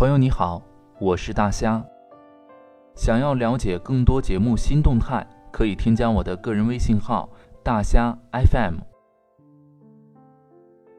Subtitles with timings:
[0.00, 0.62] 朋友你好，
[0.98, 1.84] 我是大虾。
[2.94, 7.28] 想要了解更多节目新动态，可以添加我的个人微信号
[7.62, 8.76] “大虾 FM”。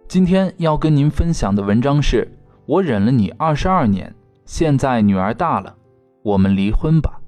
[0.08, 2.32] 今天要跟您分享的文章是：
[2.68, 4.14] 我忍了你二十二年，
[4.46, 5.76] 现在女儿大了，
[6.22, 7.20] 我们离婚吧。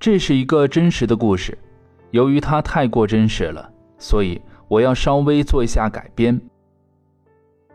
[0.00, 1.56] 这是一个真实的故事，
[2.10, 6.40] 由于它太过真实了，所以我要稍微做一下改编。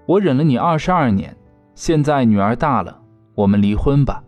[0.05, 1.35] 我忍了你二十二年，
[1.73, 2.95] 现在女儿大了，
[3.33, 4.23] 我们离婚吧。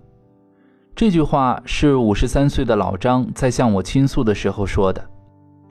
[0.95, 5.07] 这句话是五十三岁的老张在向我倾诉的时候说的，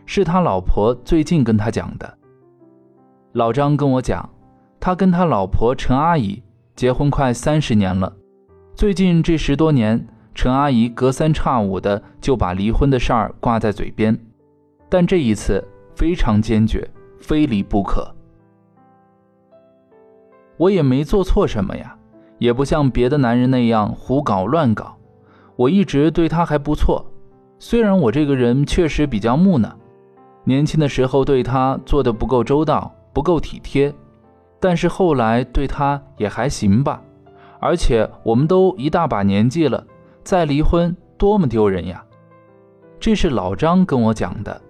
[0.04, 2.18] 是他老婆最近跟他讲的。
[3.32, 4.28] 老张跟我讲，
[4.78, 6.40] 他跟他老婆陈阿姨
[6.76, 8.12] 结婚快三十年了，
[8.76, 14.16] 最近这十多年，陈阿姨隔三差五的就把离婚的事儿挂在嘴边，
[14.88, 18.15] 但这一次非常坚决，非离不可。
[20.56, 21.96] 我也没做错什么呀，
[22.38, 24.96] 也不像别的男人那样胡搞乱搞。
[25.56, 27.04] 我一直对他还不错，
[27.58, 29.74] 虽然我这个人确实比较木讷，
[30.44, 33.94] 年轻的时候对他做的不够周到，不够体贴，
[34.60, 37.02] 但是后来对他也还行吧。
[37.58, 39.86] 而且我们都一大把年纪了，
[40.22, 42.04] 再离婚多么丢人呀！
[43.00, 44.60] 这是老张跟我讲的。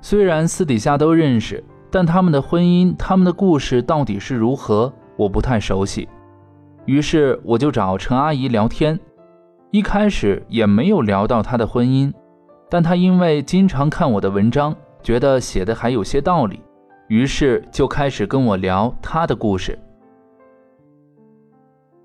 [0.00, 1.62] 虽然私底下都认识。
[1.90, 6.08] 但他们的婚姻，他们的故事到底是如何，我不太熟悉。
[6.86, 8.98] 于是我就找陈阿姨聊天，
[9.70, 12.12] 一开始也没有聊到她的婚姻，
[12.68, 16.60] 但她因为经常看我的文章，觉得写的还有些道理，
[17.08, 19.78] 于是就开始跟我聊她的故事。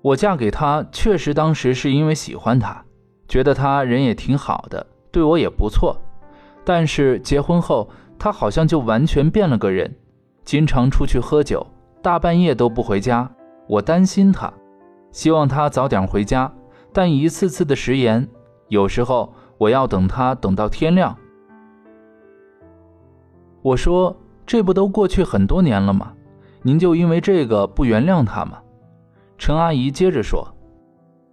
[0.02, 2.84] 我嫁给他，确实当时是因为喜欢他，
[3.26, 5.96] 觉得他人也挺好的，对我也不错。
[6.64, 9.94] 但是结婚后，他好像就完全变了个人，
[10.44, 11.66] 经常出去喝酒，
[12.02, 13.30] 大半夜都不回家。
[13.68, 14.52] 我担心他，
[15.12, 16.52] 希望他早点回家，
[16.92, 18.28] 但一次次的食言，
[18.68, 21.16] 有时候我要等他等到天亮。
[23.62, 24.16] 我说
[24.46, 26.12] ：“这不都过去很多年了吗？
[26.62, 28.58] 您就因为这个不原谅他吗？”
[29.36, 30.46] 陈阿姨接着说：“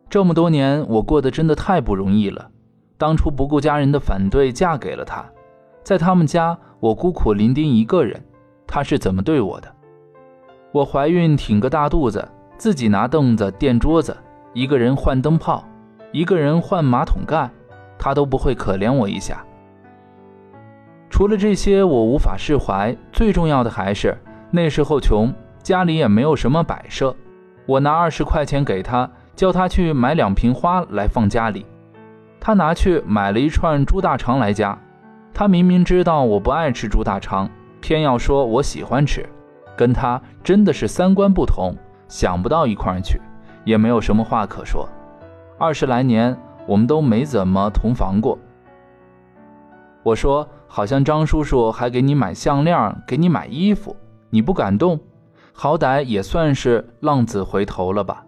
[0.10, 2.50] 这么多年我过得真的太不容易了，
[2.98, 5.24] 当初不顾家人的反对嫁给了他。”
[5.84, 8.24] 在他们家，我孤苦伶仃一个人，
[8.66, 9.68] 他是怎么对我的？
[10.72, 12.26] 我怀孕挺个大肚子，
[12.58, 14.16] 自己拿凳子垫桌子，
[14.54, 15.64] 一个人换灯泡，
[16.14, 17.50] 一个人换马桶盖，
[18.00, 19.46] 他都不会可怜我一下。
[21.10, 22.96] 除了这些，我无法释怀。
[23.12, 24.18] 最重要的还是
[24.50, 27.16] 那时候穷，家里也没有什么摆设。
[27.66, 31.66] 我拿二十块钱给他，叫他去买两瓶花来放家里，
[32.40, 34.78] 他拿去买了一串猪大肠来家。
[35.34, 37.50] 他明明知道我不爱吃猪大肠，
[37.82, 39.28] 偏要说我喜欢吃，
[39.76, 41.76] 跟他真的是三观不同，
[42.08, 43.20] 想不到一块去，
[43.66, 44.88] 也没有什么话可说。
[45.58, 48.38] 二十来年，我们都没怎么同房过。
[50.04, 53.96] 我说，好像张叔叔还给你买项链，给你买衣服，
[54.30, 55.00] 你不感动？
[55.52, 58.26] 好歹也算是浪子回头了吧？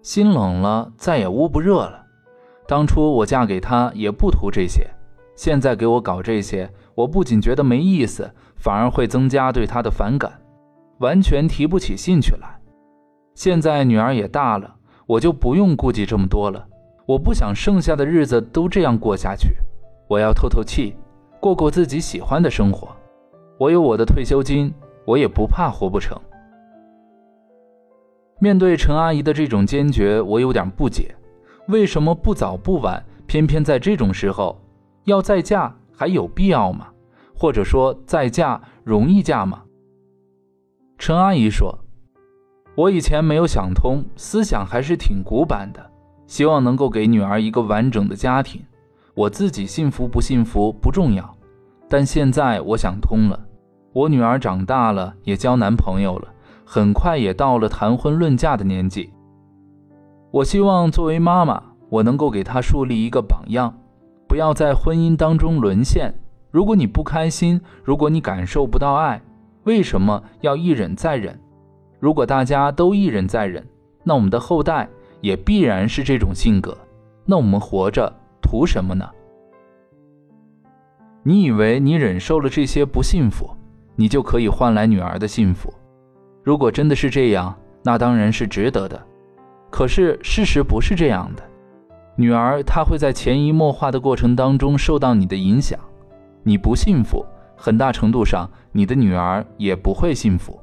[0.00, 2.06] 心冷了，再也捂不热了。
[2.66, 4.88] 当初我嫁给他也不图这些。
[5.40, 10.30] 现在给我搞这些，我不仅觉得没意思，反而会增加对他的反感，
[10.98, 12.60] 完全提不起兴趣来。
[13.34, 14.70] 现在女儿也大了，
[15.06, 16.62] 我就不用顾忌这么多了。
[17.06, 19.48] 我不想剩下的日子都这样过下去，
[20.10, 20.94] 我要透透气，
[21.40, 22.94] 过过自己喜欢的生活。
[23.58, 24.70] 我有我的退休金，
[25.06, 26.20] 我也不怕活不成。
[28.40, 31.14] 面对陈阿姨的这种坚决，我有点不解，
[31.68, 34.60] 为什么不早不晚，偏偏在这种时候？
[35.10, 36.86] 要再嫁还有必要吗？
[37.34, 39.62] 或者说再嫁容易嫁吗？
[40.98, 41.78] 陈阿姨说
[42.76, 45.90] ：“我以前没有想通，思想还是挺古板的，
[46.26, 48.62] 希望能够给女儿一个完整的家庭。
[49.14, 51.34] 我自己幸福不幸福不重要，
[51.88, 53.40] 但现在我想通了。
[53.94, 56.28] 我女儿长大了，也交男朋友了，
[56.66, 59.10] 很快也到了谈婚论嫁的年纪。
[60.30, 63.74] 我希望作为妈妈，我能够给她树立一个榜样。”
[64.30, 66.14] 不要在婚姻当中沦陷。
[66.52, 69.20] 如果你不开心，如果你感受不到爱，
[69.64, 71.36] 为什么要一忍再忍？
[71.98, 73.66] 如果大家都一忍再忍，
[74.04, 74.88] 那我们的后代
[75.20, 76.78] 也必然是这种性格。
[77.24, 78.08] 那我们活着
[78.40, 79.04] 图什么呢？
[81.24, 83.50] 你以为你忍受了这些不幸福，
[83.96, 85.74] 你就可以换来女儿的幸福？
[86.44, 89.02] 如果真的是这样，那当然是值得的。
[89.70, 91.42] 可是事实不是这样的。
[92.16, 95.78] 女儿，她会在潜移默化的过程当中受到你的影响，
[96.42, 97.24] 你不幸福，
[97.56, 100.60] 很大程度上你的女儿也不会幸福。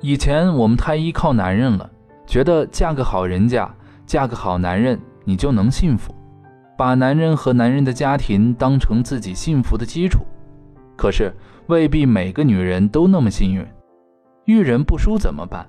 [0.00, 1.88] 以前我们太依靠男人了，
[2.26, 3.72] 觉得嫁个好人家，
[4.04, 6.14] 嫁个好男人，你就能幸福，
[6.76, 10.20] 把男人和男人的家庭当成自己幸福的基础。
[10.96, 11.34] 可是
[11.68, 13.66] 未必每个女人都那么幸运，
[14.44, 15.66] 遇人不淑怎么办？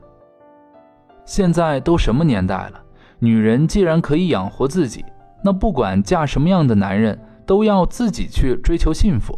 [1.26, 2.82] 现在都什么年代了？
[3.20, 5.04] 女人既然可以养活自己，
[5.44, 9.38] 那不管嫁什么样的男人，都要自己去追求幸福。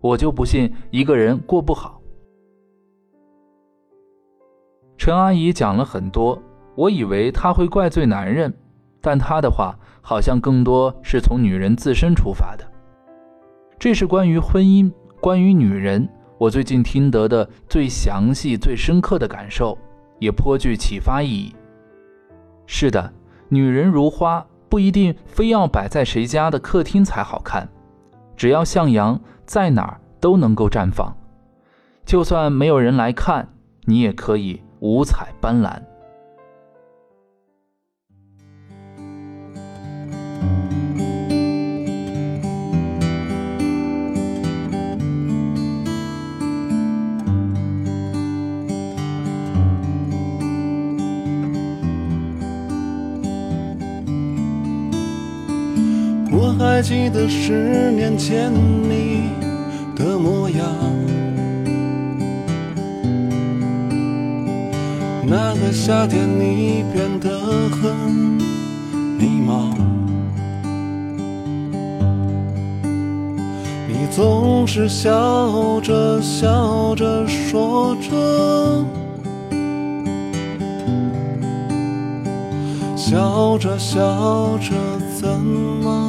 [0.00, 2.00] 我就不信一个人过不好。
[4.96, 6.40] 陈阿姨讲了很多，
[6.74, 8.52] 我以为她会怪罪男人，
[9.00, 12.64] 但她的话好像更多是从女人自身出发的。
[13.78, 16.08] 这是关于婚姻、关于女人，
[16.38, 19.76] 我最近听得的最详细、最深刻的感受。
[20.20, 21.54] 也颇具启发意义。
[22.66, 23.12] 是的，
[23.48, 27.68] 女人如花，不一定非要摆在谁家的客厅才好看，
[28.36, 31.14] 只要向阳，在哪儿都能够绽放。
[32.04, 33.48] 就算没有人来看，
[33.84, 35.80] 你也可以五彩斑斓。
[56.40, 59.32] 我还记得十年前你
[59.96, 60.64] 的模样，
[65.26, 67.28] 那个夏天你变得
[67.70, 67.92] 很
[69.18, 69.74] 迷茫，
[73.88, 78.84] 你总是笑着笑着说着，
[82.94, 84.70] 笑着笑着
[85.20, 86.07] 怎么？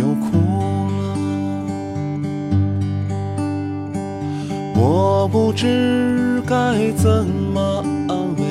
[0.00, 0.30] 又哭
[0.96, 1.14] 了，
[4.74, 8.42] 我不知该怎么安慰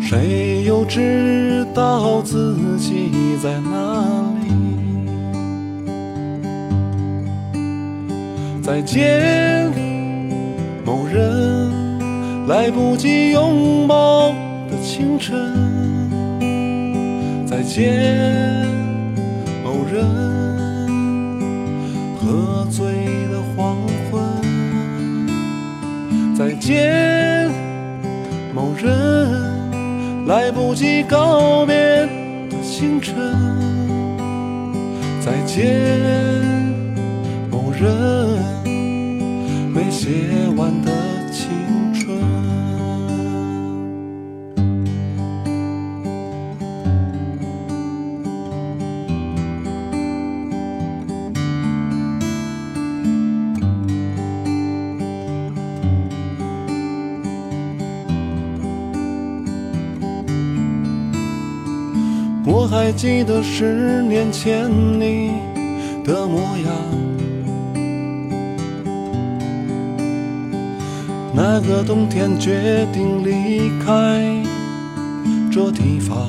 [0.00, 3.70] 你，谁又知道自己在哪
[4.42, 4.50] 里？
[8.60, 9.70] 再见，
[10.84, 11.70] 某人，
[12.48, 14.30] 来不及拥抱
[14.68, 15.71] 的清晨。
[17.62, 18.66] 再见，
[19.62, 20.04] 某人，
[22.18, 22.84] 喝醉
[23.30, 23.76] 的黄
[24.10, 24.20] 昏。
[26.36, 27.48] 再见，
[28.52, 28.90] 某人，
[30.26, 32.08] 来不及告别的
[32.64, 33.14] 清晨。
[35.24, 35.80] 再见，
[37.48, 37.88] 某人，
[39.72, 40.08] 没写
[40.56, 40.91] 完的。
[62.44, 65.32] 我还记得十年前你
[66.04, 66.74] 的模样，
[71.32, 74.42] 那个冬天决定离开
[75.52, 76.28] 这地方，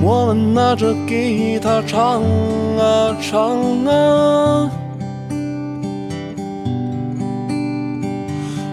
[0.00, 4.70] 我们拿着吉他唱啊唱啊，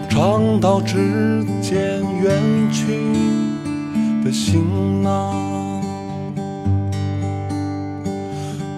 [0.08, 2.40] 唱到指尖远
[2.72, 3.23] 去。
[4.24, 5.82] 的行囊，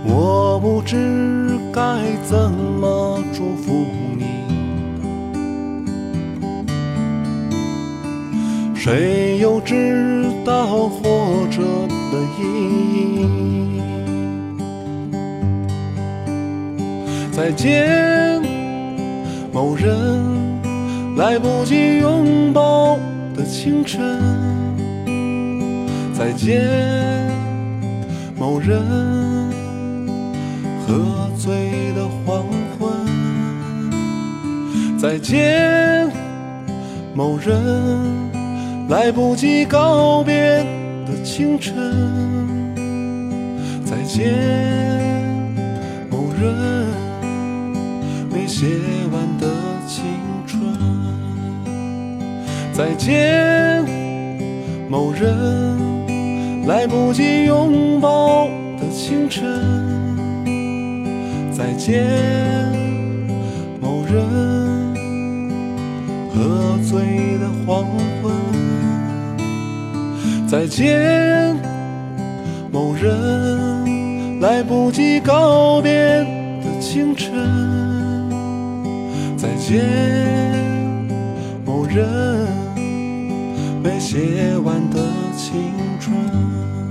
[0.04, 1.80] 我不知该
[2.24, 3.86] 怎么祝福
[4.18, 4.24] 你。
[8.74, 11.62] 谁又知道活着
[12.10, 12.42] 的意
[13.20, 13.80] 义？
[17.30, 18.42] 再见，
[19.52, 20.24] 某人，
[21.16, 22.98] 来不及拥抱
[23.36, 24.45] 的清晨。
[26.18, 26.64] 再见，
[28.38, 28.80] 某人，
[30.86, 32.46] 喝醉的黄
[32.78, 32.88] 昏。
[34.98, 36.10] 再见，
[37.14, 37.54] 某人，
[38.88, 40.64] 来不及告别
[41.04, 41.74] 的清晨。
[43.84, 44.32] 再见，
[46.10, 46.86] 某人，
[48.32, 48.66] 没写
[49.12, 49.46] 完的
[49.86, 50.02] 青
[50.46, 50.74] 春。
[52.72, 53.84] 再见，
[54.88, 55.95] 某人。
[56.66, 58.48] 来不及拥抱
[58.80, 59.44] 的清晨，
[61.52, 62.04] 再见，
[63.80, 64.92] 某人，
[66.34, 67.86] 喝醉的黄
[68.20, 68.32] 昏，
[70.48, 71.56] 再见，
[72.72, 77.32] 某人，来不及告别的清晨。
[79.36, 79.84] 再见，
[81.64, 82.04] 某人，
[83.84, 84.98] 没写完的
[85.36, 86.85] 青春。